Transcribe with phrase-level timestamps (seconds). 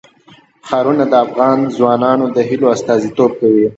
[0.67, 3.67] ښارونه د افغان ځوانانو د هیلو استازیتوب کوي.